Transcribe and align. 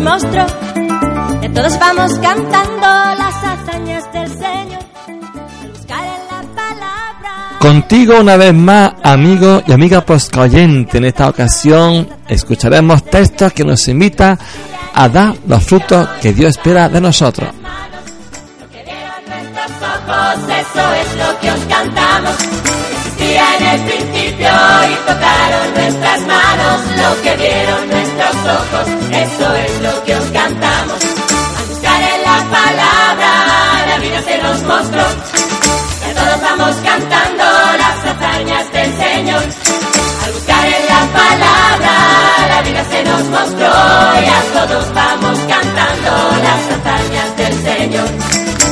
Mostró. 0.00 0.46
De 1.40 1.48
todos 1.48 1.78
vamos 1.78 2.12
cantando 2.18 2.80
las 2.80 3.34
hazañas 3.44 4.12
del 4.12 4.28
Señor. 4.28 4.80
Buscar 5.72 6.04
en 6.04 6.26
la 6.26 6.42
palabra. 6.54 7.58
Contigo 7.60 8.20
una 8.20 8.36
vez 8.36 8.54
más, 8.54 8.92
amigo 9.02 9.62
y 9.66 9.72
amiga 9.72 10.00
poscoyente. 10.02 10.98
En 10.98 11.04
esta 11.04 11.28
ocasión 11.28 12.08
escucharemos 12.28 13.04
textos 13.04 13.52
que 13.52 13.64
nos 13.64 13.86
invitan 13.88 14.38
a 14.94 15.08
dar 15.08 15.34
los 15.46 15.64
frutos 15.64 16.08
que 16.20 16.32
Dios 16.32 16.56
espera 16.56 16.88
de 16.88 17.00
nosotros. 17.00 17.48
Lo 18.60 18.68
que 18.70 18.82
vieron 18.82 19.24
nuestros 19.28 19.70
ojos, 19.82 20.44
eso 20.48 20.94
es 20.94 21.16
lo 21.16 21.40
que 21.40 21.50
os 21.50 21.60
cantamos. 21.66 22.69
Existía 23.20 23.56
en 23.58 23.66
el 23.66 23.80
principio 23.82 24.48
y 24.48 24.94
tocaron 25.06 25.74
nuestras 25.74 26.20
manos. 26.22 26.80
Lo 26.96 27.22
que 27.22 27.36
vieron 27.36 27.90
nuestros 27.90 28.36
ojos, 28.48 28.88
eso 29.12 29.54
es 29.56 29.80
lo 29.82 30.04
que 30.04 30.16
os 30.16 30.24
cantamos. 30.30 31.04
Al 31.58 31.66
buscar 31.66 32.00
en 32.00 32.22
la 32.22 32.38
palabra, 32.48 33.30
la 33.88 33.98
vida 33.98 34.22
se 34.22 34.38
nos 34.38 34.62
mostró. 34.62 35.02
Ya 36.00 36.14
todos 36.14 36.40
vamos 36.40 36.76
cantando 36.82 37.44
las 37.76 38.06
hazañas 38.08 38.72
del 38.72 38.96
Señor. 38.96 39.42
Al 40.24 40.32
buscar 40.32 40.66
en 40.66 40.86
la 40.88 41.02
palabra, 41.20 41.94
la 42.48 42.62
vida 42.62 42.84
se 42.88 43.04
nos 43.04 43.24
mostró. 43.24 43.72
Ya 44.24 44.42
todos 44.54 44.94
vamos 44.94 45.38
cantando 45.46 46.10
las 46.40 46.62
hazañas 46.72 47.36
del 47.36 47.54
Señor. 47.68 48.08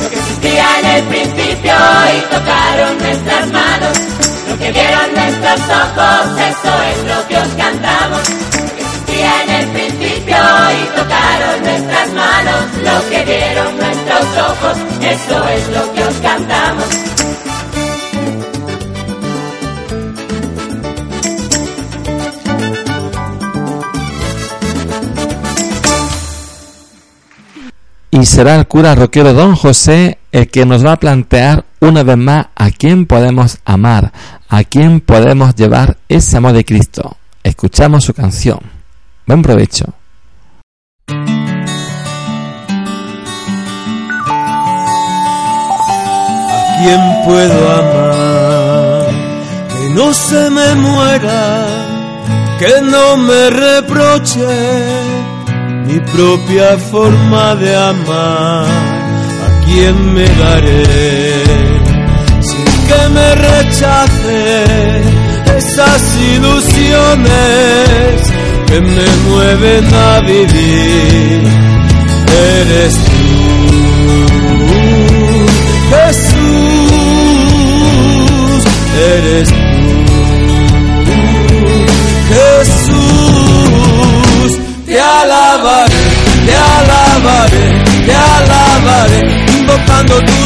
Lo 0.01 0.09
que 0.09 0.15
existía 0.17 0.65
en 0.79 0.85
el 0.85 1.03
principio 1.03 1.75
y 2.17 2.21
tocaron 2.33 2.97
nuestras 2.97 3.47
manos. 3.51 4.38
Que 4.59 4.71
vieron 4.71 5.13
nuestros 5.15 5.61
ojos, 5.69 6.37
eso 6.37 6.73
es 6.91 7.15
lo 7.15 7.27
que 7.27 7.37
os 7.37 7.47
cantamos. 7.55 8.29
Existía 8.77 9.43
en 9.43 9.49
el 9.49 9.67
principio 9.69 10.35
y 10.35 10.97
tocaron 10.97 11.63
nuestras 11.63 12.13
manos. 12.13 12.65
Lo 12.83 13.09
que 13.09 13.25
vieron 13.25 13.77
nuestros 13.77 14.25
ojos, 14.49 14.77
eso 15.01 15.49
es 15.49 15.67
lo 15.69 15.93
que 15.93 16.03
os 16.03 16.15
cantamos. 16.15 16.85
Y 28.11 28.25
será 28.25 28.55
el 28.55 28.67
cura 28.67 28.95
roquero 28.95 29.33
don 29.33 29.55
José 29.55 30.17
el 30.33 30.49
que 30.49 30.65
nos 30.65 30.85
va 30.85 30.93
a 30.93 30.97
plantear 30.97 31.63
una 31.81 32.03
vez 32.03 32.17
más 32.17 32.47
a 32.55 32.71
quién 32.71 33.05
podemos 33.05 33.59
amar, 33.65 34.11
a 34.49 34.63
quién 34.63 34.99
podemos 34.99 35.55
llevar 35.55 35.97
ese 36.07 36.37
amor 36.37 36.53
de 36.53 36.65
Cristo. 36.65 37.17
Escuchamos 37.43 38.03
su 38.03 38.13
canción. 38.13 38.59
Buen 39.25 39.41
provecho. 39.41 39.85
¿A 41.07 41.13
quién 46.81 47.01
puedo 47.25 47.71
amar? 47.71 49.07
Que 49.69 49.89
no 49.89 50.13
se 50.13 50.49
me 50.49 50.75
muera, 50.75 51.65
que 52.59 52.81
no 52.81 53.17
me 53.17 53.49
reproche 53.49 54.47
mi 55.85 55.99
propia 55.99 56.77
forma 56.77 57.55
de 57.55 57.75
amar. 57.75 58.65
¿A 58.65 59.65
quién 59.65 60.13
me 60.13 60.25
daré 60.25 61.78
que 62.89 63.01
me 63.09 63.29
rechace 63.35 64.39
esas 65.57 66.01
ilusiones 66.35 68.15
que 68.67 68.79
me 68.81 69.07
mueven 69.29 69.85
a 69.93 70.19
vivir? 70.21 71.43
Eres 72.57 72.93
tú. 73.05 73.09
Jesús, 75.91 76.39
eres 79.13 79.49
tú. 79.49 79.55
Jesús, 82.29 83.71
te 84.85 84.97
alabaré, 84.99 86.03
te 86.45 86.55
alabaré, 86.55 87.65
te 88.05 88.13
alabaré, 88.15 89.21
invocando 89.59 90.15
tu 90.21 90.38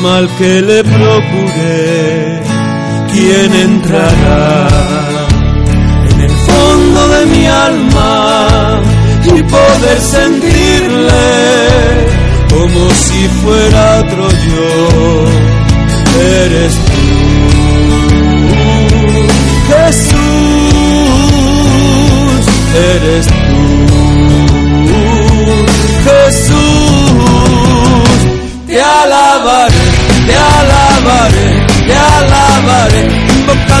mal 0.00 0.28
que 0.38 0.62
le 0.62 0.82
procuré. 0.82 2.42
¿Quién 3.12 3.52
entrará 3.52 4.68
en 6.10 6.20
el 6.20 6.30
fondo 6.30 7.08
de 7.08 7.26
mi 7.26 7.46
alma 7.46 8.80
y 9.24 9.42
poder 9.42 10.00
sentirle 10.00 11.28
como 12.50 12.90
si 12.90 13.28
fuera 13.42 14.00
otro 14.00 14.28
yo? 14.30 15.19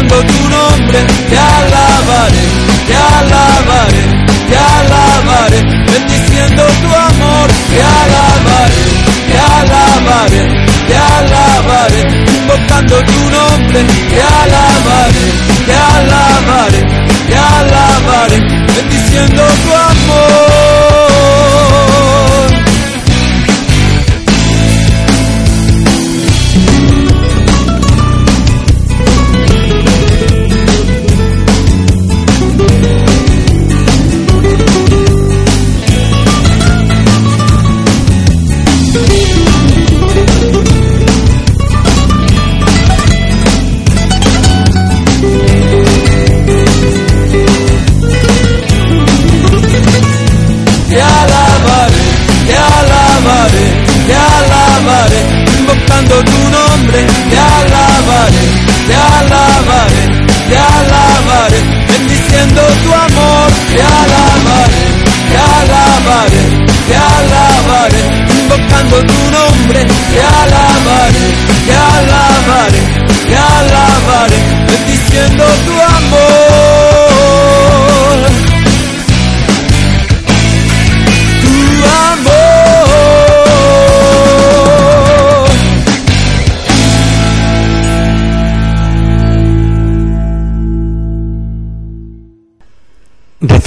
Invocando 0.00 0.24
tu 0.24 0.48
nombre, 0.48 1.06
te 1.28 1.36
alabaré, 1.36 2.44
te 2.86 2.94
alabaré, 2.96 4.02
te 4.48 4.56
alabaré, 4.56 5.60
bendiciendo 5.92 6.62
tu 6.80 6.88
amor, 6.88 7.48
te 7.68 7.82
alabaré, 7.82 8.84
te 9.28 9.36
alabaré, 9.38 10.42
te 10.88 10.96
alabaré, 10.96 12.00
invocando 12.38 12.96
tu 13.04 13.30
nombre, 13.30 13.84
te 14.08 14.20
alabaré, 14.20 15.26
te 15.66 15.74
alabaré, 15.74 16.19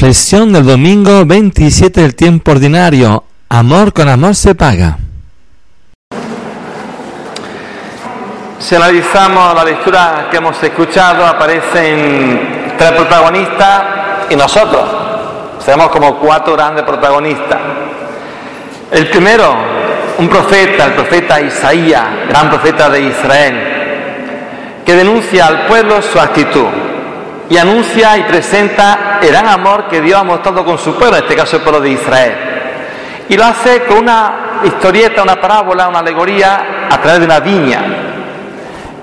Reflexión 0.04 0.52
del 0.52 0.66
domingo 0.66 1.26
27 1.26 2.02
del 2.02 2.14
tiempo 2.14 2.52
ordinario. 2.52 3.24
Amor 3.48 3.94
con 3.94 4.10
amor 4.10 4.36
se 4.36 4.54
paga. 4.54 4.98
Si 8.60 8.76
analizamos 8.76 9.56
la 9.56 9.64
lectura 9.64 10.28
que 10.30 10.36
hemos 10.36 10.62
escuchado, 10.62 11.26
aparecen 11.26 12.74
tres 12.78 12.92
protagonistas 12.92 13.84
y 14.30 14.36
nosotros. 14.36 14.84
Seremos 15.64 15.88
como 15.88 16.20
cuatro 16.20 16.52
grandes 16.58 16.84
protagonistas. 16.84 17.60
El 18.92 19.08
primero, 19.08 19.56
un 20.18 20.28
profeta, 20.28 20.84
el 20.84 20.94
profeta 20.96 21.40
Isaías, 21.40 22.04
gran 22.28 22.50
profeta 22.50 22.90
de 22.90 23.04
Israel, 23.04 24.84
que 24.86 24.96
denuncia 24.98 25.48
al 25.48 25.66
pueblo 25.66 26.02
su 26.02 26.20
actitud 26.20 26.83
y 27.50 27.58
anuncia 27.58 28.18
y 28.18 28.24
presenta 28.24 29.20
el 29.22 29.30
gran 29.30 29.48
amor 29.48 29.88
que 29.88 30.02
Dios 30.02 30.20
ha 30.20 30.24
mostrado 30.24 30.64
con 30.64 30.78
su 30.78 30.96
pueblo, 30.96 31.18
en 31.18 31.24
este 31.24 31.36
caso 31.36 31.58
el 31.58 31.62
pueblo 31.62 31.82
de 31.82 31.90
Israel. 31.90 32.36
Y 33.30 33.38
lo 33.38 33.46
hace 33.46 33.84
con 33.84 34.00
una 34.00 34.62
historieta, 34.64 35.24
una 35.24 35.40
parábola, 35.40 35.88
una 35.88 36.00
alegoría 36.00 36.88
a 36.90 37.02
través 37.02 37.20
de 37.20 37.26
una 37.26 37.40
viña. 37.40 37.82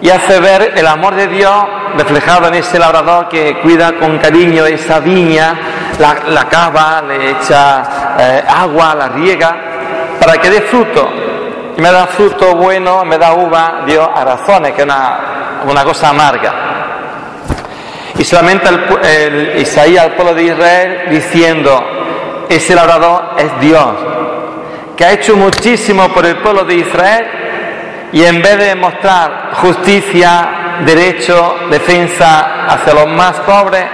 Y 0.01 0.09
hace 0.09 0.41
ver 0.41 0.73
el 0.77 0.87
amor 0.87 1.15
de 1.15 1.27
Dios 1.27 1.55
reflejado 1.97 2.49
en 2.49 2.55
ese 2.55 2.79
labrador 2.79 3.29
que 3.29 3.59
cuida 3.61 3.93
con 3.93 4.19
cariño 4.19 4.65
esa 4.65 5.01
viña, 5.01 5.55
la, 5.99 6.49
cava, 6.49 7.03
le 7.03 7.31
echa 7.33 8.17
eh, 8.19 8.45
agua, 8.49 8.95
la 8.95 9.09
riega, 9.09 9.57
para 10.19 10.39
que 10.39 10.49
dé 10.49 10.63
fruto. 10.63 11.09
Y 11.77 11.81
me 11.81 11.93
da 11.93 12.07
fruto 12.07 12.55
bueno, 12.55 13.05
me 13.05 13.19
da 13.19 13.33
uva, 13.33 13.83
Dios 13.87 14.09
a 14.15 14.25
razones, 14.25 14.73
que 14.73 14.83
es 14.83 14.85
una, 14.87 15.63
una 15.67 15.85
cosa 15.85 16.09
amarga. 16.09 16.70
Y 18.21 18.25
solamente 18.25 18.69
el, 18.69 19.63
Isaías 19.63 20.05
al 20.05 20.13
pueblo 20.13 20.35
de 20.35 20.43
Israel 20.43 21.05
diciendo, 21.09 21.83
ese 22.51 22.75
labrador 22.75 23.31
es 23.39 23.61
Dios, 23.63 23.95
que 24.95 25.07
ha 25.07 25.13
hecho 25.13 25.37
muchísimo 25.37 26.07
por 26.11 26.27
el 26.27 26.37
pueblo 26.37 26.65
de 26.65 26.75
Israel 26.75 27.27
y 28.13 28.23
en 28.23 28.43
vez 28.43 28.59
de 28.59 28.75
mostrar 28.75 29.53
justicia, 29.55 30.83
derecho, 30.85 31.61
defensa 31.71 32.67
hacia 32.67 32.93
los 32.93 33.07
más 33.07 33.37
pobres, 33.39 33.87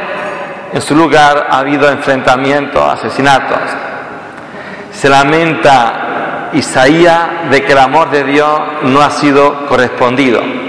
en 0.73 0.83
su 0.83 0.97
lugar 0.97 1.47
ha 1.49 1.61
habido 1.61 1.89
enfrentamientos, 1.89 2.83
asesinatos. 2.83 3.61
Se 4.91 5.09
lamenta 5.09 6.51
Isaías 6.53 7.49
de 7.49 7.63
que 7.63 7.71
el 7.71 7.79
amor 7.79 8.11
de 8.11 8.25
Dios 8.25 8.61
no 8.83 9.01
ha 9.03 9.11
sido 9.11 9.67
correspondido. 9.69 10.66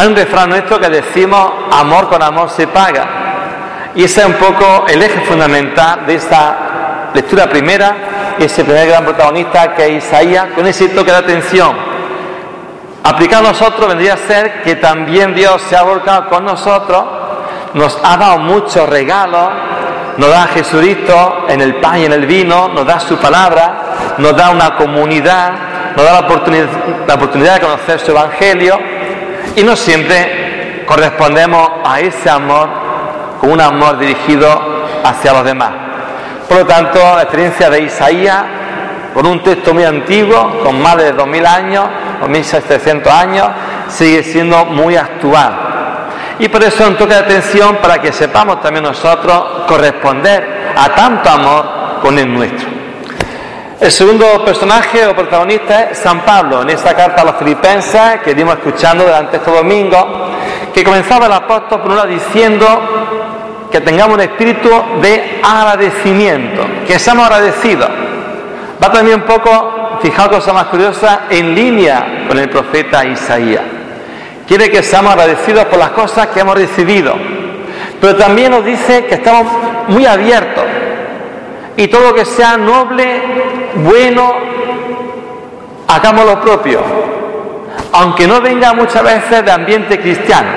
Hay 0.00 0.08
un 0.08 0.16
refrán 0.16 0.48
nuestro 0.48 0.80
que 0.80 0.88
decimos, 0.88 1.52
amor 1.72 2.08
con 2.08 2.22
amor 2.22 2.48
se 2.48 2.66
paga. 2.66 3.06
Y 3.94 4.04
ese 4.04 4.22
es 4.22 4.26
un 4.28 4.32
poco 4.32 4.86
el 4.88 5.02
eje 5.02 5.20
fundamental 5.26 6.06
de 6.06 6.14
esta 6.14 7.10
lectura 7.12 7.46
primera, 7.50 7.96
ese 8.38 8.64
primer 8.64 8.88
gran 8.88 9.04
protagonista 9.04 9.74
que 9.74 9.98
es 9.98 10.06
Isaías, 10.06 10.46
con 10.54 10.66
ese 10.66 10.88
toque 10.88 11.10
de 11.10 11.18
atención. 11.18 11.76
Aplicado 13.04 13.48
a 13.48 13.50
nosotros 13.50 13.88
vendría 13.88 14.14
a 14.14 14.16
ser 14.16 14.62
que 14.62 14.76
también 14.76 15.34
Dios 15.34 15.60
se 15.68 15.76
ha 15.76 15.82
volcado 15.82 16.30
con 16.30 16.46
nosotros, 16.46 17.04
nos 17.74 17.98
ha 18.02 18.16
dado 18.16 18.38
muchos 18.38 18.88
regalos, 18.88 19.50
nos 20.16 20.30
da 20.30 20.44
a 20.44 20.46
Jesucristo 20.46 21.44
en 21.46 21.60
el 21.60 21.74
pan 21.74 21.98
y 21.98 22.06
en 22.06 22.12
el 22.14 22.24
vino, 22.24 22.68
nos 22.68 22.86
da 22.86 23.00
su 23.00 23.18
palabra, 23.18 24.14
nos 24.16 24.34
da 24.34 24.48
una 24.48 24.76
comunidad, 24.76 25.52
nos 25.94 26.06
da 26.06 26.12
la 26.12 26.20
oportunidad, 26.20 26.68
la 27.06 27.14
oportunidad 27.16 27.54
de 27.56 27.60
conocer 27.60 28.00
su 28.00 28.12
evangelio 28.12 28.89
y 29.56 29.62
no 29.62 29.76
siempre 29.76 30.84
correspondemos 30.86 31.70
a 31.84 32.00
ese 32.00 32.28
amor 32.30 32.68
con 33.40 33.52
un 33.52 33.60
amor 33.60 33.98
dirigido 33.98 34.48
hacia 35.04 35.32
los 35.32 35.44
demás. 35.44 35.70
Por 36.48 36.58
lo 36.58 36.66
tanto, 36.66 36.98
la 36.98 37.22
experiencia 37.22 37.70
de 37.70 37.82
Isaías, 37.82 38.44
con 39.14 39.26
un 39.26 39.42
texto 39.42 39.72
muy 39.72 39.84
antiguo, 39.84 40.60
con 40.64 40.80
más 40.80 40.96
de 40.96 41.14
2.000 41.14 41.46
años, 41.46 41.84
2.700 42.22 43.06
años, 43.06 43.48
sigue 43.88 44.22
siendo 44.22 44.64
muy 44.66 44.96
actual. 44.96 45.70
Y 46.38 46.48
por 46.48 46.62
eso 46.62 46.86
un 46.88 46.96
toque 46.96 47.14
de 47.14 47.20
atención 47.20 47.76
para 47.76 48.00
que 48.00 48.12
sepamos 48.12 48.60
también 48.60 48.84
nosotros 48.84 49.64
corresponder 49.66 50.72
a 50.76 50.88
tanto 50.94 51.28
amor 51.28 52.00
con 52.02 52.18
el 52.18 52.32
nuestro. 52.32 52.79
El 53.80 53.90
segundo 53.90 54.44
personaje 54.44 55.06
o 55.06 55.16
protagonista 55.16 55.84
es 55.84 55.98
San 56.00 56.20
Pablo, 56.20 56.60
en 56.60 56.68
esta 56.68 56.94
carta 56.94 57.22
a 57.22 57.24
los 57.24 57.36
filipenses 57.36 58.20
que 58.22 58.34
dimos 58.34 58.56
escuchando 58.56 59.04
durante 59.04 59.38
estos 59.38 59.54
domingos, 59.54 60.04
que 60.74 60.84
comenzaba 60.84 61.24
el 61.24 61.32
apóstol 61.32 61.80
por 61.80 61.92
una 61.92 62.04
diciendo 62.04 62.66
que 63.72 63.80
tengamos 63.80 64.16
un 64.16 64.20
espíritu 64.20 64.68
de 65.00 65.40
agradecimiento, 65.42 66.60
que 66.86 66.98
seamos 66.98 67.24
agradecidos. 67.24 67.88
Va 68.84 68.92
también 68.92 69.22
un 69.22 69.26
poco, 69.26 69.98
fijaos 70.02 70.28
cosa 70.28 70.52
más 70.52 70.66
curiosa, 70.66 71.22
en 71.30 71.54
línea 71.54 72.26
con 72.28 72.38
el 72.38 72.50
profeta 72.50 73.06
Isaías. 73.06 73.62
Quiere 74.46 74.70
que 74.70 74.82
seamos 74.82 75.14
agradecidos 75.14 75.64
por 75.64 75.78
las 75.78 75.92
cosas 75.92 76.26
que 76.26 76.40
hemos 76.40 76.54
recibido, 76.54 77.14
pero 77.98 78.14
también 78.14 78.50
nos 78.50 78.62
dice 78.62 79.06
que 79.06 79.14
estamos 79.14 79.50
muy 79.88 80.04
abiertos 80.04 80.64
y 81.76 81.88
todo 81.88 82.08
lo 82.08 82.14
que 82.14 82.24
sea 82.24 82.56
noble, 82.56 83.22
bueno, 83.76 84.34
hagamos 85.88 86.24
lo 86.24 86.40
propio, 86.40 86.80
aunque 87.92 88.26
no 88.26 88.40
venga 88.40 88.72
muchas 88.72 89.02
veces 89.02 89.44
de 89.44 89.50
ambiente 89.50 89.98
cristiano. 90.00 90.48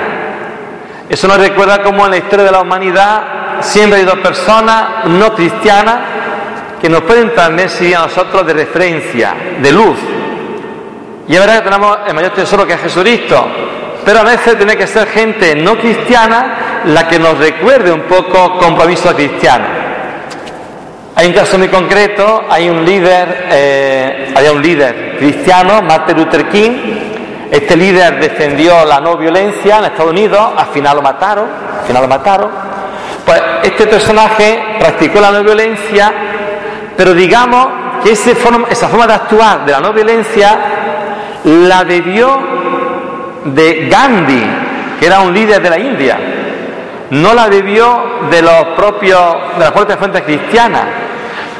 Eso 1.08 1.28
nos 1.28 1.38
recuerda 1.38 1.82
cómo 1.82 2.04
en 2.04 2.12
la 2.12 2.16
historia 2.18 2.46
de 2.46 2.52
la 2.52 2.60
humanidad 2.60 3.60
siempre 3.60 4.00
hay 4.00 4.04
dos 4.04 4.18
personas 4.18 5.06
no 5.06 5.34
cristianas 5.34 5.96
que 6.80 6.88
nos 6.88 7.02
pueden 7.02 7.34
también 7.34 7.68
seguir 7.68 7.96
a 7.96 8.00
nosotros 8.00 8.46
de 8.46 8.52
referencia, 8.52 9.34
de 9.60 9.72
luz. 9.72 9.98
Y 11.28 11.34
es 11.34 11.40
verdad 11.40 11.58
que 11.58 11.70
tenemos 11.70 11.98
el 12.06 12.14
mayor 12.14 12.32
tesoro 12.32 12.66
que 12.66 12.74
es 12.74 12.80
Jesucristo, 12.80 13.46
pero 14.04 14.20
a 14.20 14.24
veces 14.24 14.56
tiene 14.56 14.76
que 14.76 14.86
ser 14.86 15.08
gente 15.08 15.54
no 15.56 15.78
cristiana 15.78 16.82
la 16.84 17.08
que 17.08 17.18
nos 17.18 17.38
recuerde 17.38 17.90
un 17.90 18.02
poco 18.02 18.58
compromiso 18.58 19.14
cristiano. 19.14 19.83
Hay 21.24 21.30
un 21.30 21.36
caso 21.36 21.56
muy 21.56 21.68
concreto, 21.68 22.44
hay 22.50 22.68
un 22.68 22.84
líder, 22.84 23.46
eh, 23.50 24.34
había 24.36 24.52
un 24.52 24.60
líder 24.60 25.16
cristiano, 25.16 25.80
Martin 25.80 26.18
Luther 26.18 26.50
King. 26.50 26.72
Este 27.50 27.78
líder 27.78 28.20
defendió 28.20 28.84
la 28.84 29.00
no 29.00 29.16
violencia 29.16 29.78
en 29.78 29.84
Estados 29.86 30.10
Unidos, 30.10 30.50
al 30.54 30.66
final 30.66 30.96
lo 30.96 31.00
mataron, 31.00 31.46
al 31.80 31.86
final 31.86 32.02
lo 32.02 32.08
mataron. 32.08 32.50
Pues 33.24 33.40
este 33.62 33.86
personaje 33.86 34.76
practicó 34.78 35.18
la 35.18 35.30
no 35.30 35.42
violencia, 35.42 36.12
pero 36.94 37.14
digamos 37.14 37.68
que 38.04 38.12
esa 38.12 38.34
forma 38.34 39.06
de 39.06 39.14
actuar 39.14 39.64
de 39.64 39.72
la 39.72 39.80
no 39.80 39.94
violencia 39.94 40.58
la 41.42 41.84
bebió 41.84 42.38
de 43.46 43.88
Gandhi, 43.90 44.44
que 45.00 45.06
era 45.06 45.20
un 45.20 45.32
líder 45.32 45.62
de 45.62 45.70
la 45.70 45.78
India. 45.78 46.18
No 47.12 47.32
la 47.32 47.46
bebió 47.46 48.26
de 48.30 48.42
los 48.42 48.64
propios, 48.76 49.36
de 49.54 49.60
las 49.60 49.72
propias 49.72 49.98
fuentes 49.98 50.20
cristianas. 50.20 51.03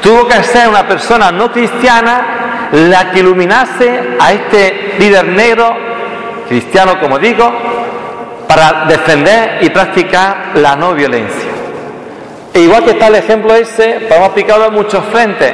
Tuvo 0.05 0.27
que 0.27 0.43
ser 0.43 0.69
una 0.69 0.87
persona 0.87 1.31
no 1.31 1.51
cristiana 1.51 2.69
la 2.71 3.09
que 3.09 3.21
iluminase 3.21 4.15
a 4.19 4.33
este 4.33 4.93
líder 4.99 5.25
negro, 5.25 5.75
cristiano 6.47 6.99
como 6.99 7.17
digo, 7.17 7.51
para 8.47 8.85
defender 8.85 9.57
y 9.61 9.71
practicar 9.71 10.51
la 10.57 10.75
no 10.75 10.93
violencia. 10.93 11.49
E 12.53 12.59
igual 12.59 12.83
que 12.83 12.91
está 12.91 13.07
el 13.07 13.15
ejemplo 13.15 13.55
ese, 13.55 14.01
podemos 14.07 14.29
aplicarlo 14.29 14.67
en 14.67 14.73
muchos 14.75 15.03
frentes. 15.05 15.51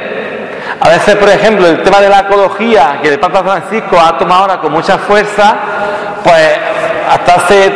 A 0.80 0.88
veces, 0.90 1.16
por 1.16 1.30
ejemplo, 1.30 1.66
el 1.66 1.82
tema 1.82 2.02
de 2.02 2.10
la 2.10 2.20
ecología, 2.20 2.98
que 3.00 3.08
el 3.08 3.18
Papa 3.18 3.42
Francisco 3.42 3.98
ha 3.98 4.18
tomado 4.18 4.42
ahora 4.42 4.60
con 4.60 4.70
mucha 4.70 4.98
fuerza, 4.98 5.56
pues 6.22 6.58
hasta 7.08 7.34
hace 7.36 7.72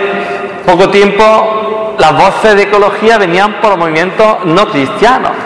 poco 0.66 0.90
tiempo 0.90 1.94
las 1.98 2.12
voces 2.12 2.54
de 2.54 2.64
ecología 2.64 3.16
venían 3.16 3.62
por 3.62 3.78
movimientos 3.78 4.44
no 4.44 4.68
cristianos. 4.68 5.45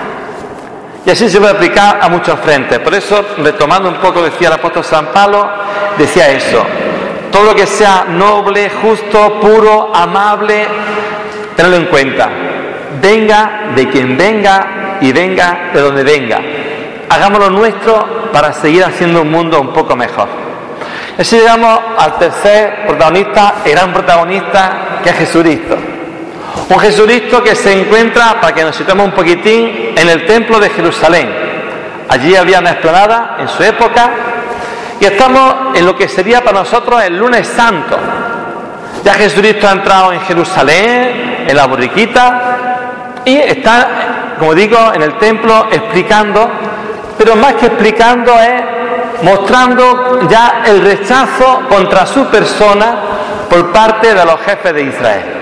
Y 1.05 1.11
así 1.11 1.29
se 1.29 1.39
puede 1.39 1.53
aplicar 1.53 1.99
a 2.01 2.09
muchos 2.09 2.39
frentes. 2.41 2.79
Por 2.81 2.95
eso, 2.95 3.25
retomando 3.39 3.89
un 3.89 3.97
poco, 3.97 4.23
decía 4.23 4.49
el 4.49 4.55
apóstol 4.55 4.85
San 4.85 5.07
Pablo, 5.07 5.49
decía 5.97 6.29
eso. 6.31 6.63
Todo 7.33 7.45
lo 7.45 7.55
que 7.55 7.67
sea 7.67 8.05
noble, 8.09 8.71
justo, 8.83 9.41
puro, 9.41 9.91
amable, 9.95 10.67
tenedlo 11.57 11.77
en 11.77 11.87
cuenta. 11.87 12.29
Venga 13.01 13.73
de 13.75 13.89
quien 13.89 14.17
venga 14.17 14.99
y 15.01 15.13
venga 15.13 15.71
de 15.73 15.81
donde 15.81 16.05
venga. 16.05 16.41
Hagámoslo 17.09 17.51
nuestro 17.51 18.31
para 18.33 18.53
seguir 18.53 18.85
haciendo 18.85 19.23
un 19.23 19.31
mundo 19.31 19.61
un 19.61 19.73
poco 19.73 19.97
mejor. 19.97 20.29
Así 21.19 21.37
llegamos 21.37 21.81
al 21.99 22.19
tercer 22.19 22.87
protagonista, 22.87 23.55
el 23.65 23.73
gran 23.73 23.93
protagonista, 23.93 25.01
que 25.03 25.11
es 25.11 25.17
Jesucristo. 25.17 25.77
Un 26.69 26.79
Jesucristo 26.79 27.43
que 27.43 27.55
se 27.55 27.81
encuentra, 27.81 28.41
para 28.41 28.55
que 28.55 28.65
nos 28.65 28.77
situemos 28.77 29.07
un 29.07 29.13
poquitín, 29.13 29.95
en 29.97 30.09
el 30.09 30.25
templo 30.27 30.59
de 30.59 30.71
Jerusalén. 30.71 31.29
Allí 32.09 32.35
había 32.35 32.59
una 32.59 32.71
explanada 32.71 33.37
en 33.39 33.49
su 33.49 33.63
época 33.63 34.11
y 35.01 35.05
estamos 35.05 35.77
en 35.77 35.87
lo 35.87 35.97
que 35.97 36.09
sería 36.09 36.43
para 36.43 36.61
nosotros 36.61 37.03
el 37.03 37.17
lunes 37.17 37.47
santo. 37.47 37.97
Ya 39.05 39.15
Jesucristo 39.15 39.67
ha 39.69 39.73
entrado 39.73 40.13
en 40.13 40.21
Jerusalén, 40.23 41.47
en 41.49 41.57
la 41.57 41.67
borriquita, 41.67 43.23
y 43.25 43.37
está, 43.37 44.37
como 44.39 44.55
digo, 44.55 44.93
en 44.93 45.03
el 45.03 45.19
templo 45.19 45.69
explicando, 45.71 46.51
pero 47.17 47.37
más 47.37 47.55
que 47.55 47.67
explicando 47.67 48.33
es 48.41 48.63
mostrando 49.23 50.29
ya 50.29 50.63
el 50.67 50.83
rechazo 50.83 51.63
contra 51.69 52.07
su 52.07 52.27
persona 52.27 52.99
por 53.49 53.73
parte 53.73 54.15
de 54.15 54.25
los 54.25 54.41
jefes 54.41 54.75
de 54.75 54.83
Israel. 54.83 55.40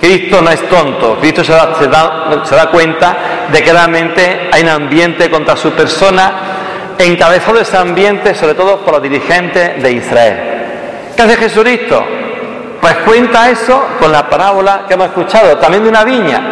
Cristo 0.00 0.40
no 0.40 0.50
es 0.50 0.68
tonto, 0.68 1.18
Cristo 1.20 1.42
se 1.42 1.52
da, 1.52 2.70
cuenta 2.70 3.16
de 3.50 3.62
que 3.62 3.72
realmente 3.72 4.48
hay 4.52 4.62
un 4.62 4.68
ambiente 4.68 5.28
contra 5.28 5.56
su 5.56 5.72
persona, 5.72 6.32
encabezado 6.98 7.60
ese 7.60 7.76
ambiente 7.76 8.34
sobre 8.34 8.54
todo 8.54 8.78
por 8.78 8.94
los 8.94 9.02
dirigentes 9.02 9.82
de 9.82 9.92
Israel. 9.92 10.40
¿Qué 11.16 11.22
hace 11.22 11.36
Jesucristo? 11.36 12.04
Pues 12.80 12.94
cuenta 12.98 13.50
eso 13.50 13.86
con 13.98 14.12
la 14.12 14.28
parábola 14.28 14.84
que 14.86 14.94
hemos 14.94 15.08
escuchado, 15.08 15.56
también 15.56 15.82
de 15.82 15.88
una 15.88 16.04
viña. 16.04 16.42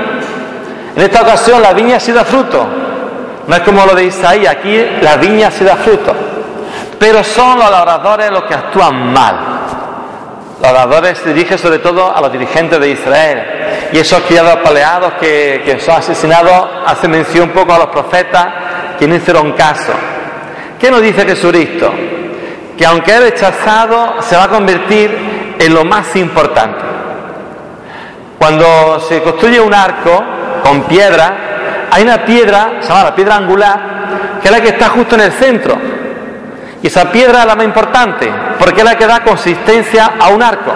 En 0.96 1.02
esta 1.02 1.22
ocasión 1.22 1.62
la 1.62 1.72
viña 1.72 2.00
sí 2.00 2.10
da 2.10 2.24
fruto. 2.24 2.66
No 3.46 3.54
es 3.54 3.62
como 3.62 3.86
lo 3.86 3.94
de 3.94 4.06
Isaías, 4.06 4.56
aquí 4.56 4.84
la 5.00 5.16
viña 5.18 5.52
sí 5.52 5.62
da 5.64 5.76
fruto. 5.76 6.12
Pero 6.98 7.22
son 7.22 7.60
los 7.60 7.70
labradores 7.70 8.30
los 8.32 8.42
que 8.44 8.54
actúan 8.54 9.12
mal. 9.12 9.55
Los 10.60 10.72
labradores 10.72 11.18
se 11.18 11.34
dirigen 11.34 11.58
sobre 11.58 11.78
todo 11.78 12.14
a 12.14 12.20
los 12.20 12.32
dirigentes 12.32 12.80
de 12.80 12.88
Israel. 12.88 13.42
Y 13.92 13.98
esos 13.98 14.22
criados 14.22 14.56
paleados 14.56 15.14
que, 15.14 15.62
que 15.64 15.78
son 15.78 15.96
asesinados 15.96 16.68
hacen 16.86 17.10
mención 17.10 17.48
un 17.48 17.54
poco 17.54 17.74
a 17.74 17.78
los 17.78 17.88
profetas 17.88 18.46
que 18.98 19.06
no 19.06 19.14
hicieron 19.14 19.52
caso. 19.52 19.92
¿Qué 20.78 20.90
nos 20.90 21.02
dice 21.02 21.26
Jesucristo? 21.26 21.92
Que 22.76 22.86
aunque 22.86 23.12
es 23.12 23.20
rechazado, 23.20 24.22
se 24.22 24.36
va 24.36 24.44
a 24.44 24.48
convertir 24.48 25.56
en 25.58 25.74
lo 25.74 25.84
más 25.84 26.14
importante. 26.16 26.84
Cuando 28.38 29.00
se 29.00 29.22
construye 29.22 29.60
un 29.60 29.72
arco 29.72 30.22
con 30.62 30.82
piedra, 30.84 31.88
hay 31.90 32.02
una 32.02 32.24
piedra, 32.24 32.78
se 32.80 32.88
llama 32.88 33.04
la 33.04 33.14
piedra 33.14 33.36
angular, 33.36 33.80
que 34.40 34.48
es 34.48 34.52
la 34.52 34.60
que 34.60 34.68
está 34.68 34.90
justo 34.90 35.14
en 35.14 35.22
el 35.22 35.32
centro. 35.32 35.76
Y 36.82 36.86
esa 36.86 37.10
piedra 37.10 37.40
es 37.40 37.46
la 37.46 37.56
más 37.56 37.64
importante, 37.64 38.30
porque 38.66 38.80
es 38.80 38.84
la 38.84 38.96
que 38.96 39.06
da 39.06 39.20
consistencia 39.20 40.14
a 40.18 40.30
un 40.30 40.42
arco. 40.42 40.72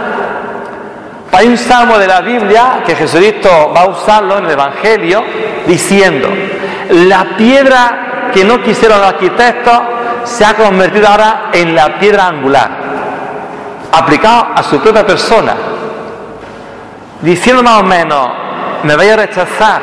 Hay 1.32 1.48
un 1.48 1.58
salmo 1.58 1.98
de 1.98 2.06
la 2.06 2.20
Biblia 2.20 2.84
que 2.86 2.94
Jesucristo 2.94 3.72
va 3.76 3.80
a 3.80 3.86
usarlo 3.88 4.38
en 4.38 4.44
el 4.44 4.52
Evangelio 4.52 5.24
diciendo, 5.66 6.28
la 6.88 7.36
piedra 7.36 8.30
que 8.32 8.44
no 8.44 8.62
quisieron 8.62 9.00
los 9.00 9.08
arquitectos 9.08 9.80
se 10.22 10.44
ha 10.44 10.54
convertido 10.54 11.08
ahora 11.08 11.50
en 11.52 11.74
la 11.74 11.98
piedra 11.98 12.28
angular 12.28 12.70
aplicado 13.90 14.50
a 14.54 14.62
su 14.62 14.78
propia 14.78 15.04
persona, 15.04 15.54
diciendo 17.22 17.60
más 17.60 17.80
o 17.80 17.82
menos, 17.82 18.28
me 18.84 18.94
vaya 18.94 19.14
a 19.14 19.16
rechazar, 19.16 19.82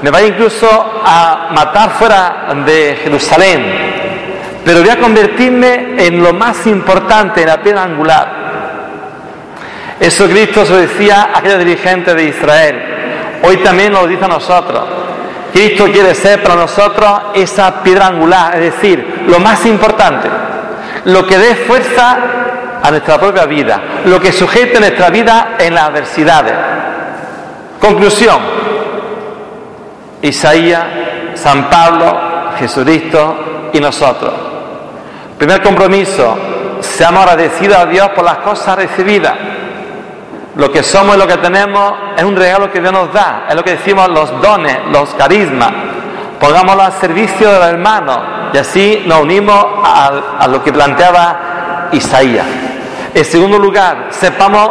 me 0.00 0.12
vaya 0.12 0.28
incluso 0.28 0.68
a 1.04 1.48
matar 1.52 1.90
fuera 1.90 2.54
de 2.64 3.00
Jerusalén, 3.02 3.95
pero 4.66 4.80
voy 4.80 4.88
a 4.90 4.98
convertirme 4.98 5.94
en 5.96 6.20
lo 6.20 6.32
más 6.32 6.66
importante, 6.66 7.42
en 7.42 7.46
la 7.46 7.62
piedra 7.62 7.84
angular. 7.84 8.28
Eso 10.00 10.28
Cristo 10.28 10.66
se 10.66 10.72
lo 10.72 10.78
decía 10.78 11.30
a 11.32 11.38
aquellos 11.38 11.60
dirigentes 11.60 12.16
de 12.16 12.24
Israel. 12.24 12.82
Hoy 13.44 13.58
también 13.58 13.92
lo 13.92 14.04
dice 14.08 14.24
a 14.24 14.28
nosotros. 14.28 14.82
Cristo 15.52 15.84
quiere 15.84 16.16
ser 16.16 16.42
para 16.42 16.56
nosotros 16.56 17.12
esa 17.34 17.80
piedra 17.80 18.08
angular, 18.08 18.56
es 18.56 18.74
decir, 18.74 19.26
lo 19.28 19.38
más 19.38 19.64
importante, 19.66 20.28
lo 21.04 21.24
que 21.24 21.38
dé 21.38 21.54
fuerza 21.54 22.18
a 22.82 22.90
nuestra 22.90 23.20
propia 23.20 23.46
vida, 23.46 23.80
lo 24.06 24.18
que 24.18 24.32
sujete 24.32 24.80
nuestra 24.80 25.10
vida 25.10 25.54
en 25.60 25.76
las 25.76 25.84
adversidades. 25.84 26.54
Conclusión, 27.80 28.40
Isaías, 30.22 30.86
San 31.36 31.70
Pablo, 31.70 32.18
Jesucristo 32.58 33.70
y 33.72 33.78
nosotros. 33.78 34.45
Primer 35.38 35.62
compromiso, 35.62 36.34
seamos 36.80 37.22
agradecidos 37.22 37.76
a 37.76 37.86
Dios 37.86 38.08
por 38.10 38.24
las 38.24 38.38
cosas 38.38 38.76
recibidas. 38.76 39.34
Lo 40.54 40.72
que 40.72 40.82
somos 40.82 41.14
y 41.14 41.18
lo 41.18 41.26
que 41.26 41.36
tenemos 41.36 41.92
es 42.16 42.24
un 42.24 42.34
regalo 42.34 42.72
que 42.72 42.80
Dios 42.80 42.92
nos 42.92 43.12
da, 43.12 43.44
es 43.46 43.54
lo 43.54 43.62
que 43.62 43.72
decimos 43.72 44.08
los 44.08 44.40
dones, 44.40 44.78
los 44.90 45.12
carismas. 45.14 45.70
Pongámoslo 46.40 46.82
al 46.82 46.92
servicio 46.92 47.50
de 47.50 47.58
los 47.58 47.68
hermanos 47.68 48.18
y 48.54 48.58
así 48.58 49.04
nos 49.06 49.20
unimos 49.20 49.62
a, 49.84 50.38
a 50.38 50.48
lo 50.48 50.64
que 50.64 50.72
planteaba 50.72 51.88
Isaías. 51.92 52.46
En 53.12 53.24
segundo 53.24 53.58
lugar, 53.58 54.08
sepamos 54.10 54.70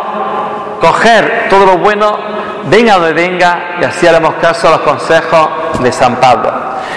coger 0.82 1.46
todo 1.48 1.68
lo 1.68 1.78
bueno, 1.78 2.18
venga 2.66 2.96
donde 2.96 3.14
venga, 3.14 3.78
y 3.80 3.84
así 3.84 4.08
haremos 4.08 4.34
caso 4.42 4.68
a 4.68 4.72
los 4.72 4.80
consejos 4.82 5.50
de 5.80 5.92
San 5.92 6.16
Pablo. 6.16 6.52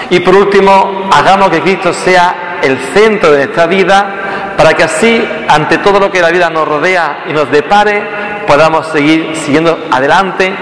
Y 0.09 0.21
por 0.21 0.35
último, 0.35 1.09
hagamos 1.13 1.51
que 1.51 1.61
Cristo 1.61 1.93
sea 1.93 2.48
el 2.63 2.79
centro 2.95 3.31
de 3.31 3.45
nuestra 3.45 3.67
vida, 3.67 4.55
para 4.57 4.75
que 4.75 4.85
así, 4.85 5.27
ante 5.49 5.79
todo 5.79 6.01
lo 6.01 6.11
que 6.11 6.21
la 6.21 6.31
vida 6.31 6.51
nos 6.51 6.67
rodea 6.67 7.25
y 7.29 7.33
nos 7.33 7.51
depare, 7.51 8.03
podamos 8.47 8.87
seguir 8.89 9.37
siguiendo 9.37 9.87
adelante, 9.91 10.55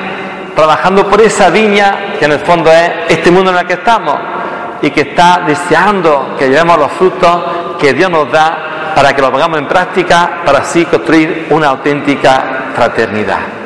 trabajando 0.54 1.08
por 1.08 1.20
esa 1.20 1.50
viña 1.50 2.16
que 2.18 2.24
en 2.24 2.32
el 2.32 2.40
fondo 2.40 2.70
es 2.70 2.90
este 3.08 3.30
mundo 3.30 3.50
en 3.50 3.58
el 3.58 3.66
que 3.66 3.74
estamos 3.74 4.16
y 4.82 4.90
que 4.90 5.02
está 5.02 5.42
deseando 5.46 6.34
que 6.38 6.48
llevemos 6.48 6.78
los 6.78 6.92
frutos 6.92 7.44
que 7.78 7.92
Dios 7.94 8.10
nos 8.10 8.30
da 8.30 8.92
para 8.94 9.14
que 9.14 9.20
lo 9.20 9.30
pongamos 9.30 9.58
en 9.58 9.68
práctica, 9.68 10.42
para 10.44 10.60
así 10.60 10.84
construir 10.86 11.48
una 11.50 11.68
auténtica 11.68 12.72
fraternidad. 12.74 13.65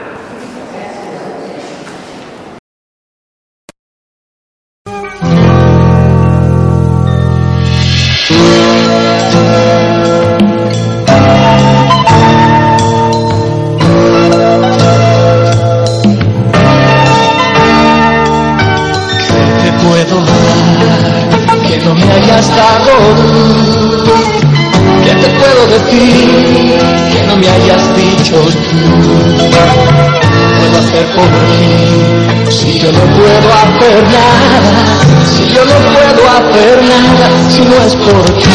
Si 37.51 37.63
no 37.63 37.77
es 37.85 37.95
por 37.97 38.25
ti. 38.39 38.49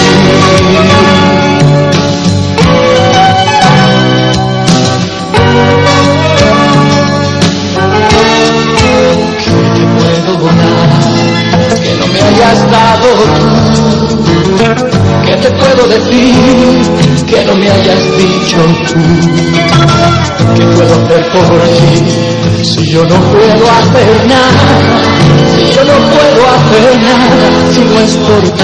que 11.83 11.95
no 11.99 12.07
me 12.07 12.21
hayas 12.21 12.71
dado 12.71 13.07
tú. 13.37 13.47
¿Qué 15.25 15.35
te 15.35 15.49
puedo 15.51 15.87
decir 15.87 17.25
que 17.27 17.45
no 17.45 17.55
me 17.55 17.69
hayas 17.69 18.03
dicho 18.17 18.57
tú? 18.87 18.99
¿Qué 20.55 20.65
puedo 20.65 20.93
hacer 20.95 21.23
por 21.31 21.49
ti 21.77 22.63
si 22.63 22.91
yo 22.91 23.03
no 23.03 23.15
puedo 23.31 23.69
hacer 23.79 24.25
nada? 24.27 24.65
Si 25.55 25.63
yo 25.75 25.83
no 25.83 25.97
puedo 26.13 26.41
hacer 26.55 27.01
nada 27.01 27.44
no 27.84 28.00
es 28.00 28.15
por 28.17 28.41
ti. 28.41 28.63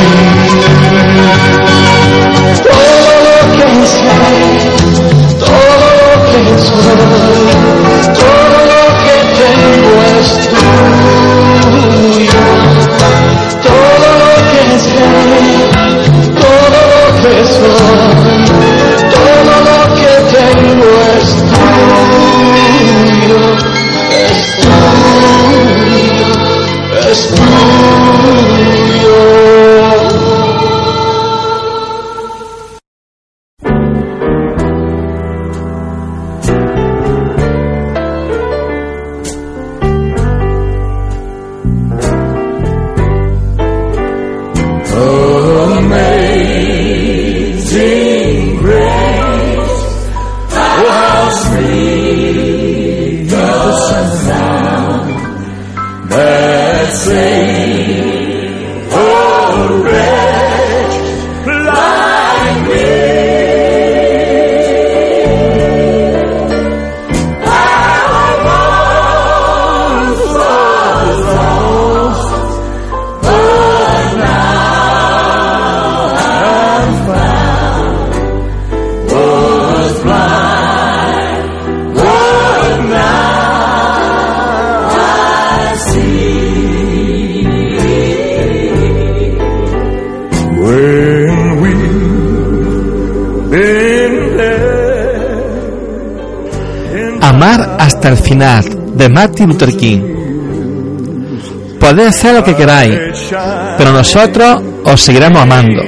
Todo 2.63 3.11
lo 3.25 3.37
que 3.55 3.67
sé, 3.87 4.15
todo 5.39 5.73
lo 5.81 6.07
que 6.31 6.39
soy, 6.63 7.70
blessing 56.91 58.89
forever. 58.89 60.20
Hasta 98.01 98.09
el 98.09 98.17
final, 98.17 98.97
de 98.97 99.09
Martin 99.09 99.49
Luther 99.49 99.77
King. 99.77 100.01
Podéis 101.79 102.09
hacer 102.09 102.33
lo 102.33 102.43
que 102.43 102.55
queráis, 102.55 102.97
pero 103.77 103.91
nosotros 103.91 104.59
os 104.83 104.99
seguiremos 104.99 105.39
amando. 105.39 105.83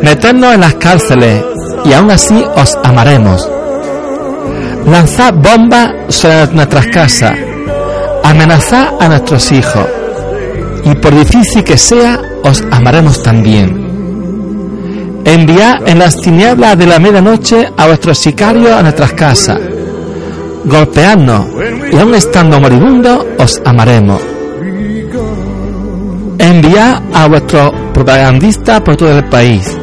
Meternos 0.00 0.54
en 0.54 0.60
las 0.60 0.74
cárceles 0.76 1.44
y 1.84 1.92
aún 1.92 2.10
así 2.10 2.42
os 2.56 2.74
amaremos. 2.82 3.46
Lanzad 4.86 5.34
bombas 5.34 5.90
sobre 6.08 6.46
nuestras 6.54 6.86
casas, 6.86 7.36
amenazad 8.24 8.94
a 8.98 9.08
nuestros 9.08 9.52
hijos 9.52 9.86
y 10.86 10.94
por 10.94 11.14
difícil 11.14 11.62
que 11.64 11.76
sea, 11.76 12.18
os 12.44 12.62
amaremos 12.70 13.22
también. 13.22 15.20
Enviad 15.26 15.86
en 15.86 15.98
las 15.98 16.16
tinieblas 16.16 16.78
de 16.78 16.86
la 16.86 16.98
medianoche 16.98 17.70
a 17.76 17.86
vuestros 17.88 18.16
sicarios 18.16 18.72
a 18.72 18.82
nuestras 18.82 19.12
casas. 19.12 19.60
Golpeadnos 20.64 21.46
y 21.92 21.98
aun 21.98 22.14
estando 22.14 22.60
moribundos 22.60 23.26
os 23.38 23.60
amaremos. 23.64 24.20
Enviad 26.38 27.02
a 27.12 27.26
vuestros 27.28 27.72
propagandistas 27.92 28.80
por 28.80 28.96
todo 28.96 29.18
el 29.18 29.24
país 29.24 29.76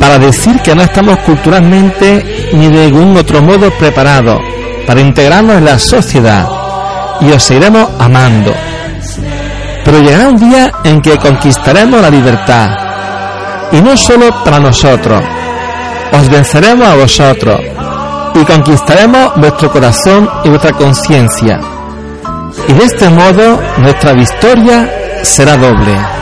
para 0.00 0.18
decir 0.18 0.60
que 0.60 0.74
no 0.74 0.82
estamos 0.82 1.16
culturalmente 1.20 2.50
ni 2.54 2.68
de 2.68 2.90
ningún 2.90 3.16
otro 3.16 3.40
modo 3.40 3.70
preparados 3.78 4.40
para 4.86 5.00
integrarnos 5.00 5.58
en 5.58 5.64
la 5.64 5.78
sociedad 5.78 6.48
y 7.20 7.30
os 7.30 7.42
seguiremos 7.42 7.88
amando. 8.00 8.52
Pero 9.84 10.00
llegará 10.00 10.28
un 10.28 10.36
día 10.36 10.72
en 10.82 11.00
que 11.00 11.16
conquistaremos 11.16 12.00
la 12.00 12.10
libertad 12.10 12.70
y 13.70 13.80
no 13.80 13.96
solo 13.96 14.42
para 14.44 14.58
nosotros, 14.58 15.22
os 16.12 16.28
venceremos 16.28 16.86
a 16.86 16.96
vosotros 16.96 17.60
y 18.42 18.44
conquistaremos 18.44 19.36
vuestro 19.36 19.70
corazón 19.70 20.28
y 20.44 20.48
vuestra 20.48 20.72
conciencia. 20.72 21.60
Y 22.68 22.72
de 22.72 22.84
este 22.84 23.08
modo 23.08 23.60
nuestra 23.78 24.12
victoria 24.12 25.22
será 25.22 25.56
doble. 25.56 26.21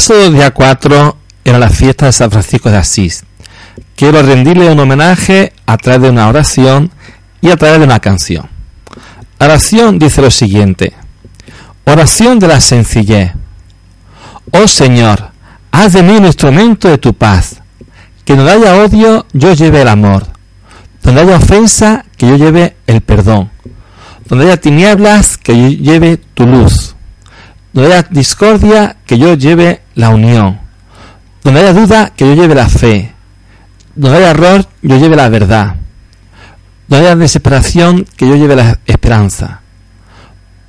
Pasado 0.00 0.30
día 0.30 0.50
4 0.50 1.16
era 1.44 1.58
la 1.58 1.68
fiesta 1.68 2.06
de 2.06 2.12
San 2.12 2.30
Francisco 2.30 2.70
de 2.70 2.78
Asís. 2.78 3.22
Quiero 3.94 4.22
rendirle 4.22 4.72
un 4.72 4.80
homenaje 4.80 5.52
a 5.66 5.76
través 5.76 6.00
de 6.00 6.08
una 6.08 6.26
oración 6.26 6.90
y 7.42 7.50
a 7.50 7.56
través 7.58 7.80
de 7.80 7.84
una 7.84 8.00
canción. 8.00 8.48
La 9.38 9.44
oración 9.44 9.98
dice 9.98 10.22
lo 10.22 10.30
siguiente. 10.30 10.94
Oración 11.84 12.38
de 12.38 12.48
la 12.48 12.60
sencillez. 12.62 13.32
Oh 14.52 14.66
Señor, 14.66 15.32
haz 15.70 15.92
de 15.92 16.02
mí 16.02 16.16
un 16.16 16.24
instrumento 16.24 16.88
de 16.88 16.96
tu 16.96 17.12
paz. 17.12 17.60
Que 18.24 18.36
donde 18.36 18.52
haya 18.52 18.82
odio, 18.82 19.26
yo 19.34 19.52
lleve 19.52 19.82
el 19.82 19.88
amor. 19.88 20.26
Donde 21.02 21.20
haya 21.20 21.36
ofensa, 21.36 22.06
que 22.16 22.26
yo 22.26 22.36
lleve 22.36 22.74
el 22.86 23.02
perdón. 23.02 23.50
Donde 24.24 24.46
haya 24.46 24.56
tinieblas, 24.56 25.36
que 25.36 25.54
yo 25.54 25.68
lleve 25.68 26.16
tu 26.16 26.46
luz. 26.46 26.96
Donde 27.74 27.92
haya 27.92 28.08
discordia, 28.10 28.96
que 29.04 29.18
yo 29.18 29.34
lleve 29.34 29.82
la 30.00 30.10
unión. 30.10 30.58
Donde 31.44 31.60
haya 31.60 31.72
duda, 31.72 32.12
que 32.14 32.26
yo 32.26 32.34
lleve 32.34 32.54
la 32.54 32.68
fe. 32.68 33.14
Donde 33.94 34.18
haya 34.18 34.30
error, 34.30 34.66
yo 34.82 34.96
lleve 34.96 35.16
la 35.16 35.28
verdad. 35.28 35.76
Donde 36.88 37.06
haya 37.06 37.16
desesperación, 37.16 38.06
que 38.16 38.26
yo 38.26 38.36
lleve 38.36 38.56
la 38.56 38.78
esperanza. 38.86 39.60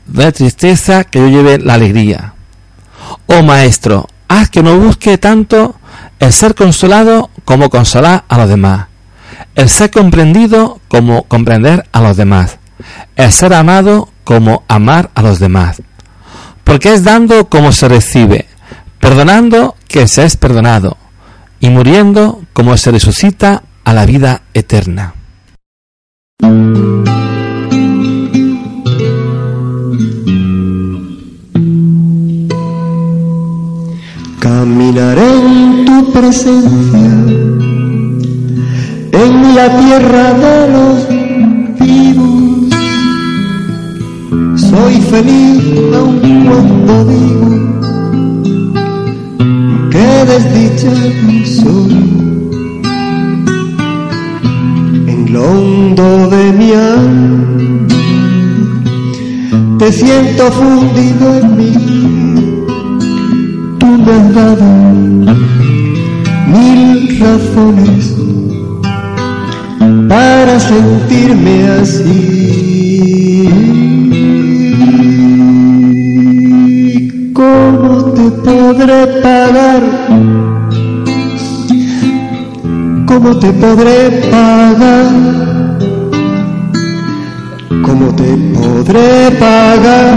Donde 0.06 0.24
haya 0.24 0.32
tristeza, 0.32 1.04
que 1.04 1.20
yo 1.20 1.28
lleve 1.30 1.58
la 1.60 1.76
alegría. 1.76 2.34
Oh 3.28 3.42
Maestro, 3.42 4.08
haz 4.28 4.50
que 4.50 4.64
no 4.64 4.78
busque 4.78 5.18
tanto 5.18 5.76
el 6.20 6.32
ser 6.32 6.54
consolado 6.54 7.30
como 7.46 7.70
consolar 7.70 8.24
a 8.28 8.38
los 8.38 8.50
demás. 8.50 8.88
El 9.56 9.70
ser 9.70 9.92
comprendido 9.92 10.80
como 10.88 11.24
comprender 11.24 11.88
a 11.92 12.02
los 12.02 12.18
demás. 12.18 12.58
El 13.16 13.32
ser 13.32 13.54
amado 13.54 14.10
como 14.24 14.64
amar 14.68 15.10
a 15.16 15.22
los 15.22 15.40
demás 15.40 15.82
porque 16.64 16.94
es 16.94 17.04
dando 17.04 17.50
como 17.50 17.72
se 17.72 17.88
recibe, 17.90 18.48
perdonando 19.02 19.76
que 19.88 20.08
se 20.08 20.24
es 20.24 20.38
perdonado, 20.38 20.96
y 21.60 21.70
muriendo 21.70 22.40
como 22.54 22.78
se 22.78 22.92
resucita 22.92 23.64
a 23.84 23.94
la 23.94 24.06
vida 24.06 24.44
eterna. 24.54 25.16
Caminaré 34.40 35.30
en 35.40 35.86
tu 35.86 36.14
presencia, 36.14 37.12
en 39.24 39.56
la 39.56 39.78
tierra 39.78 40.34
de 40.34 40.70
los 40.72 41.22
soy 44.56 44.96
feliz 45.12 45.64
aun 45.94 46.46
cuando 46.46 47.06
digo 47.06 47.61
que 50.22 50.28
desdicha 50.34 50.92
soy. 51.46 51.94
En 55.08 55.34
lo 55.34 55.44
hondo 55.44 56.30
de 56.30 56.54
mi 56.54 56.72
alma 56.72 57.88
te 59.80 59.92
siento 59.92 60.52
fundido 60.52 61.26
en 61.40 61.58
mí. 61.58 61.74
Tú 63.80 63.88
me 63.88 64.12
has 64.12 64.36
dado 64.36 64.66
mil 66.56 67.20
razones 67.20 68.14
para 70.08 70.60
sentirme 70.60 71.68
así. 71.82 72.41
Podré 78.44 79.22
pagar? 79.22 79.82
¿Cómo 83.06 83.40
te 83.40 83.52
podré 83.54 84.10
pagar? 84.32 85.06
¿Cómo 87.86 88.16
te 88.16 88.38
podré 88.56 89.32
pagar? 89.40 90.16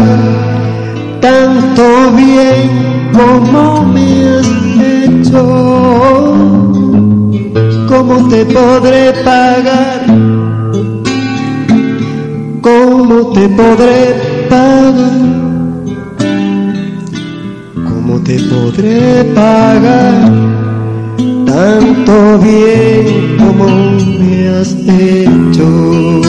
Tanto 1.21 1.83
bien 2.17 3.11
como 3.13 3.85
me 3.93 4.07
has 4.29 4.49
hecho. 5.03 6.35
¿Cómo 7.89 8.29
te 8.29 8.45
podré 8.47 9.13
pagar? 9.25 10.01
¿Cómo 12.61 13.33
te 13.33 13.49
podré 13.49 14.47
pagar? 14.49 15.24
Te 18.25 18.39
podré 18.45 19.23
pagar 19.35 20.33
tanto 21.45 22.39
bien 22.39 23.37
como 23.39 23.67
me 24.19 24.49
has 24.49 24.73
hecho? 24.73 26.23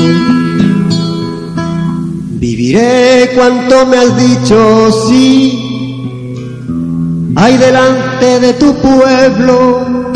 Viviré 2.39 3.31
cuanto 3.33 3.85
me 3.85 3.97
has 3.97 4.17
dicho, 4.17 4.91
sí. 5.07 5.61
Hay 7.37 7.57
delante 7.57 8.39
de 8.39 8.53
tu 8.53 8.73
pueblo, 8.75 10.11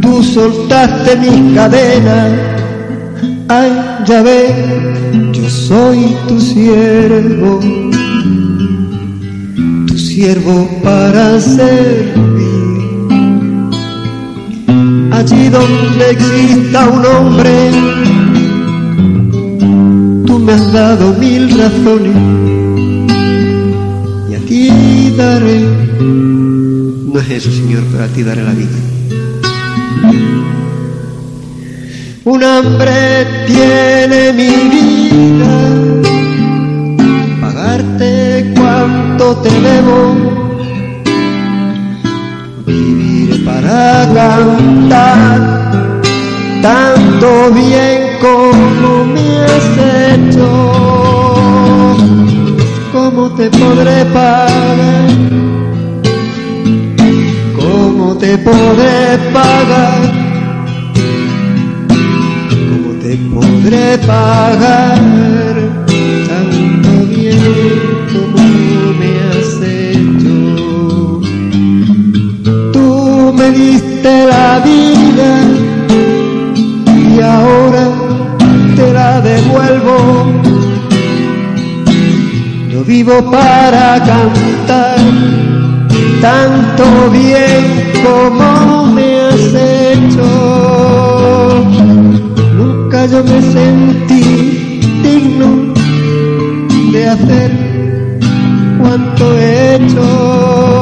tú 0.00 0.22
soltaste 0.22 1.16
mis 1.16 1.54
cadenas. 1.54 2.32
Ay, 3.48 3.72
ya 4.06 4.22
ves, 4.22 4.52
yo 5.32 5.48
soy 5.48 6.16
tu 6.26 6.40
siervo 6.40 7.97
siervo 10.18 10.68
para 10.82 11.40
servir. 11.40 12.18
Allí 15.12 15.48
donde 15.48 16.10
exista 16.10 16.88
un 16.88 17.06
hombre, 17.06 17.54
tú 20.26 20.40
me 20.40 20.52
has 20.54 20.72
dado 20.72 21.14
mil 21.20 21.44
razones 21.56 22.16
y 24.28 24.34
a 24.34 24.40
ti 24.48 25.14
daré. 25.16 25.60
No 26.00 27.20
es 27.20 27.30
eso, 27.30 27.52
Señor, 27.52 27.84
pero 27.92 28.02
a 28.02 28.08
ti 28.08 28.24
daré 28.24 28.42
la 28.42 28.54
vida. 28.54 28.78
Un 32.24 32.42
hambre 32.42 33.24
tiene 33.46 34.32
mi 34.32 34.50
vida 34.74 35.87
te 39.18 39.50
debo 39.50 40.14
vivir 42.64 43.44
para 43.44 44.08
cantar 44.14 45.40
tanto 46.62 47.50
bien 47.52 48.16
como 48.20 49.04
me 49.06 49.42
has 49.44 49.68
hecho. 50.12 50.48
¿Cómo 52.92 53.30
te 53.30 53.50
podré 53.50 54.04
pagar? 54.06 55.10
¿Cómo 57.56 58.16
te 58.18 58.38
podré 58.38 59.18
pagar? 59.32 60.00
¿Cómo 62.70 62.90
te 63.02 63.16
podré 63.34 63.98
pagar? 63.98 65.17
Diste 73.58 74.26
la 74.26 74.60
vida 74.60 75.30
y 77.14 77.20
ahora 77.20 77.84
te 78.76 78.92
la 78.92 79.20
devuelvo. 79.20 79.96
Yo 82.72 82.84
vivo 82.84 83.16
para 83.30 83.86
cantar 84.10 84.98
tanto 86.20 86.84
bien 87.10 87.64
como 88.04 88.86
me 88.94 89.20
has 89.26 89.54
hecho. 89.76 90.28
Nunca 92.58 93.06
yo 93.06 93.24
me 93.24 93.40
sentí 93.56 94.80
digno 95.02 95.48
de 96.92 97.08
hacer 97.08 97.50
cuanto 98.78 99.36
he 99.36 99.76
hecho 99.76 100.77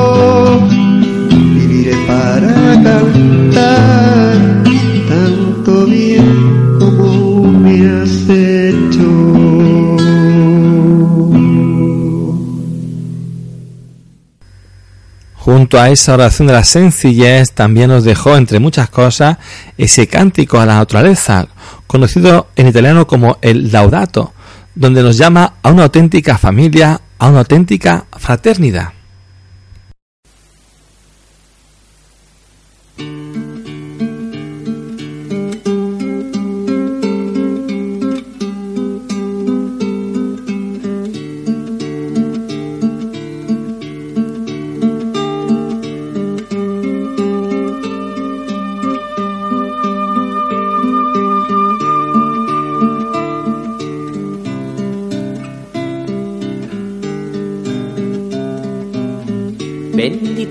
Junto 15.47 15.81
a 15.81 15.91
esa 15.91 16.15
oración 16.15 16.49
de 16.49 16.55
la 16.55 16.65
sencillez 16.65 17.53
también 17.53 17.89
nos 17.89 18.03
dejó, 18.03 18.37
entre 18.37 18.59
muchas 18.59 18.91
cosas, 18.91 19.39
ese 19.79 20.09
cántico 20.09 20.59
a 20.59 20.67
la 20.67 20.75
naturaleza, 20.75 21.47
conocido 21.87 22.49
en 22.57 22.67
italiano 22.67 23.07
como 23.07 23.39
el 23.43 23.71
Laudato, 23.71 24.33
donde 24.75 25.03
nos 25.03 25.17
llama 25.17 25.55
a 25.63 25.71
una 25.71 25.85
auténtica 25.85 26.37
familia, 26.37 27.01
a 27.19 27.29
una 27.29 27.39
auténtica 27.39 28.07
fraternidad. 28.19 28.96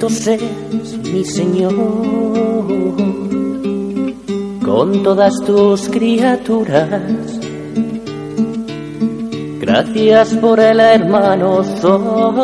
Bendito 0.08 1.10
mi 1.12 1.26
Señor, 1.26 1.74
con 4.64 5.02
todas 5.02 5.34
tus 5.44 5.90
criaturas. 5.90 7.02
Gracias 9.60 10.36
por 10.36 10.60
el 10.60 10.80
hermano 10.80 11.64
sol, 11.82 12.36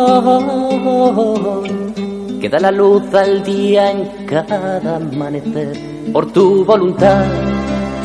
que 2.42 2.50
da 2.50 2.60
la 2.60 2.72
luz 2.72 3.14
al 3.14 3.44
día 3.44 3.92
en 3.92 4.26
cada 4.26 4.96
amanecer. 4.96 5.78
Por 6.12 6.32
tu 6.32 6.66
voluntad, 6.66 7.26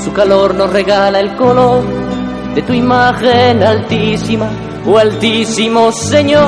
su 0.05 0.13
calor 0.13 0.55
nos 0.55 0.71
regala 0.71 1.19
el 1.21 1.35
color 1.35 1.83
de 2.55 2.61
tu 2.61 2.75
imagen 2.75 3.63
altísima, 3.63 4.51
oh 4.87 4.99
altísimo 4.99 5.91
Señor. 5.93 6.45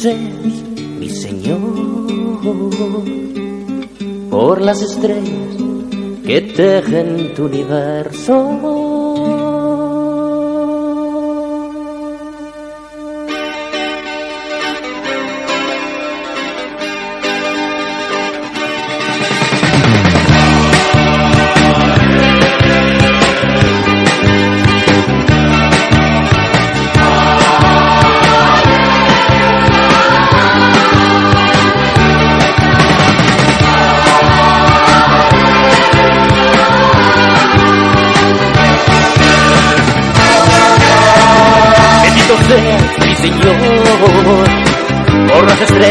Seas, 0.00 0.62
mi 0.98 1.08
Señor, 1.08 1.60
por 4.30 4.60
las 4.60 4.82
estrellas 4.82 5.56
que 6.24 6.40
tejen 6.40 7.34
tu 7.34 7.46
universo 7.46 8.89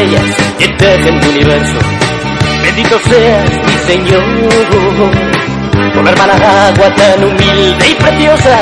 en 0.02 1.20
tu 1.20 1.28
universo. 1.28 1.78
Bendito 2.62 2.98
seas, 3.08 3.50
mi 3.50 3.78
Señor, 3.86 4.24
por 5.94 6.04
la 6.04 6.10
hermana 6.10 6.68
agua 6.68 6.94
tan 6.94 7.24
humilde 7.24 7.90
y 7.90 7.94
preciosa. 7.94 8.58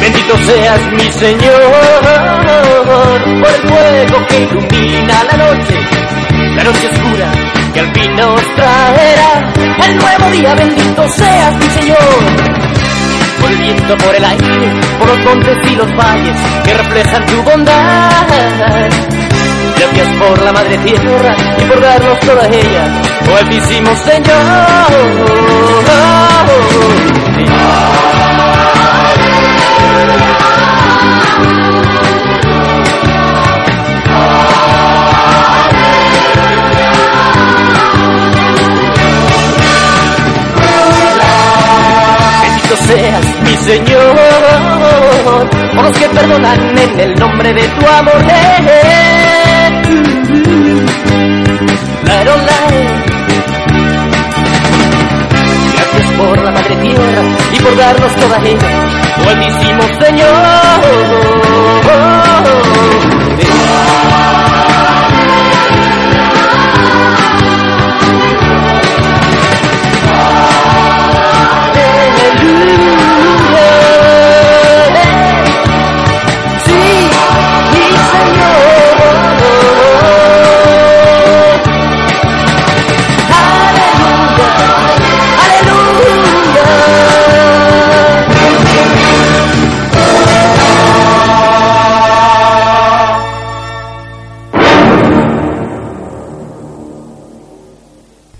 Bendito 0.00 0.36
seas, 0.46 0.80
mi 0.92 1.12
Señor, 1.12 1.60
por 3.40 3.50
el 3.50 3.68
fuego 3.68 4.26
que 4.28 4.42
ilumina 4.42 5.24
la 5.24 5.36
noche, 5.38 5.74
la 6.56 6.64
noche 6.64 6.88
oscura 6.92 7.32
que 7.74 7.80
al 7.80 7.92
fin 7.92 8.16
nos 8.16 8.54
traerá 8.54 9.52
el 9.88 9.96
nuevo 9.96 10.30
día. 10.30 10.54
Bendito 10.54 11.08
seas, 11.08 11.54
mi 11.56 11.80
Señor 11.80 12.60
por 13.40 13.50
el 13.50 13.58
viento, 13.58 13.96
por 13.96 14.14
el 14.14 14.24
aire, 14.24 14.80
por 14.98 15.08
los 15.08 15.18
montes 15.24 15.56
y 15.72 15.74
los 15.74 15.96
valles 15.96 16.36
que 16.64 16.74
reflejan 16.74 17.26
tu 17.26 17.42
bondad. 17.42 19.19
Gracias 19.80 20.08
por 20.18 20.42
la 20.42 20.52
madre 20.52 20.76
tierra 20.76 21.34
y 21.56 21.64
por 21.64 21.80
darnos 21.80 22.20
todas 22.20 22.48
ellas, 22.48 22.90
oh 23.30 23.38
Señor. 23.96 24.36
Bendito 42.42 42.76
seas 42.86 43.40
mi 43.42 43.56
Señor, 43.56 44.16
por 45.74 45.84
los 45.84 45.98
que 45.98 46.08
perdonan 46.10 46.78
en 46.78 47.00
el 47.00 47.14
nombre 47.14 47.54
de 47.54 47.62
tu 47.62 47.86
amor. 47.86 48.22
Eh, 48.28 48.56
eh, 48.58 48.80
eh. 48.84 49.19
Gracias 55.74 56.10
por 56.18 56.42
la 56.42 56.50
madre 56.50 56.74
tierra 56.76 57.22
y 57.52 57.60
por 57.60 57.76
darnos 57.76 58.16
toda 58.16 58.38
ella, 58.44 58.68
buenísimo 59.24 59.82
Señor. 60.00 60.26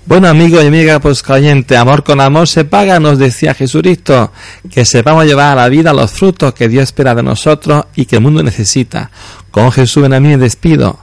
Bueno, 0.07 0.29
amigo 0.29 0.61
y 0.61 0.67
amiga, 0.67 0.99
pues 0.99 1.23
caliente, 1.23 1.77
amor 1.77 2.03
con 2.03 2.21
amor 2.21 2.49
se 2.49 2.65
paga, 2.65 2.99
nos 2.99 3.19
decía 3.19 3.55
Jesucristo, 3.55 4.33
que 4.71 4.85
sepamos 4.85 5.27
llevar 5.27 5.53
a 5.53 5.63
la 5.63 5.69
vida 5.69 5.93
los 5.93 6.11
frutos 6.11 6.55
que 6.55 6.69
Dios 6.69 6.85
espera 6.85 7.15
de 7.15 7.23
nosotros 7.23 7.85
y 7.95 8.07
que 8.07 8.17
el 8.17 8.23
mundo 8.23 8.43
necesita. 8.43 9.11
Con 9.51 9.71
Jesús 9.71 10.07
en 10.07 10.15
a 10.15 10.21
mí 10.21 10.35
despido. 10.37 10.99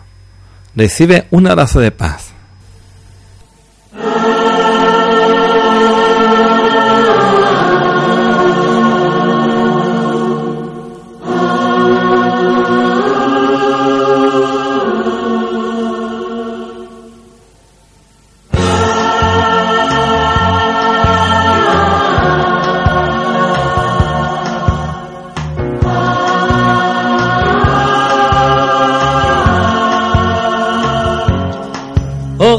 Recibe 0.76 1.28
un 1.32 1.48
abrazo 1.48 1.80
de 1.80 1.92
paz. 1.92 2.27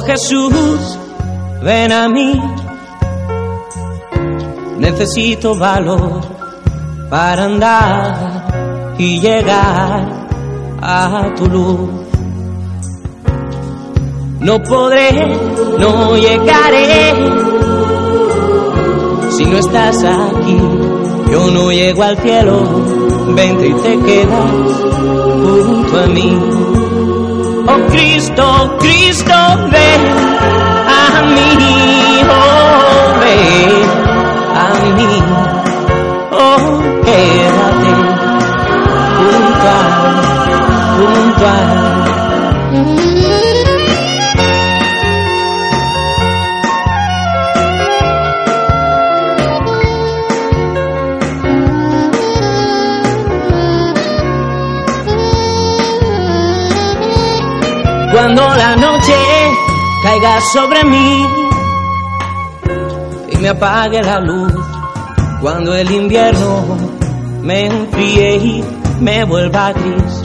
Jesús, 0.01 0.99
ven 1.63 1.93
a 1.93 2.09
mí. 2.09 2.41
Necesito 4.79 5.57
valor 5.57 6.21
para 7.11 7.45
andar 7.45 8.95
y 8.99 9.21
llegar 9.21 10.29
a 10.81 11.35
tu 11.37 11.47
luz. 11.47 11.91
No 14.41 14.63
podré, 14.63 15.27
no 15.79 16.17
llegaré 16.17 17.15
si 19.31 19.45
no 19.45 19.59
estás 19.59 20.05
aquí. 20.05 20.59
Yo 21.31 21.51
no 21.51 21.71
llego 21.71 22.03
al 22.03 22.17
cielo, 22.19 22.63
vente 23.35 23.69
y 23.69 23.75
te 23.75 23.99
quedas 24.01 24.51
junto 25.67 26.01
a 26.01 26.07
mí. 26.07 26.78
Oh 27.71 27.87
Cristo, 27.91 28.77
Cristo, 28.79 29.35
ven 29.71 30.03
a 30.89 31.23
mí, 31.23 32.23
oh 32.31 33.21
ven 33.21 33.71
a 34.57 34.69
mí, 34.97 35.23
oh 36.33 36.81
quédate 37.05 37.93
junto 39.19 39.67
a, 39.69 39.81
junto 40.97 41.45
a. 43.15 43.18
Cuando 58.19 58.43
la 58.43 58.75
noche 58.75 59.15
caiga 60.03 60.41
sobre 60.53 60.83
mí 60.83 61.25
y 63.31 63.37
me 63.37 63.49
apague 63.51 64.03
la 64.03 64.19
luz, 64.19 64.53
cuando 65.41 65.73
el 65.73 65.89
invierno 65.89 66.65
me 67.43 67.67
enfríe 67.67 68.37
y 68.39 68.65
me 69.01 69.23
vuelva 69.23 69.73
gris. 69.73 70.25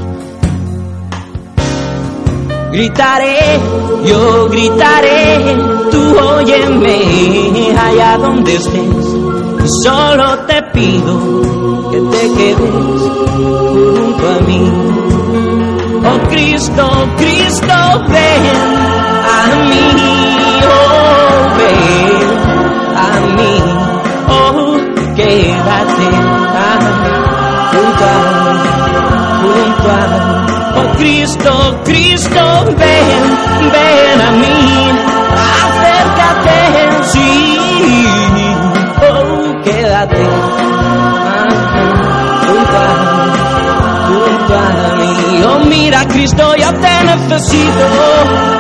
Gritaré, 2.71 3.60
yo 4.08 4.49
gritaré, 4.49 5.56
tú 5.91 6.17
óyeme 6.17 7.77
allá 7.77 8.17
donde 8.17 8.56
estés. 8.56 9.71
Solo 9.84 10.39
te 10.47 10.63
pido 10.73 11.91
que 11.91 11.99
te 11.99 12.34
quedes 12.34 12.58
junto 12.58 14.29
a 14.29 14.39
mí. 14.47 15.12
Oh 16.05 16.19
Cristo, 16.29 16.85
Cristo, 17.17 17.75
ven. 18.09 18.43
A 19.25 19.41
mí, 19.69 19.87
oh 20.67 21.57
ven. 21.57 22.23
A 22.95 23.19
mí, 23.35 23.55
oh 24.29 24.93
quédate 25.15 26.09
junto 27.73 28.03
a, 28.03 28.15
junto 29.41 29.89
a, 29.89 30.75
oh 30.77 30.97
Cristo, 30.97 31.51
Cristo, 31.83 32.65
ven, 32.77 33.21
ven 33.71 34.21
a 34.21 34.31
mí, 34.31 34.91
acércate, 35.63 36.59
sí, 37.11 37.57
oh 39.01 39.61
quédate 39.63 40.42
Cristo 46.07 46.55
yo 46.55 46.73
te 46.73 47.03
necesito 47.03 47.85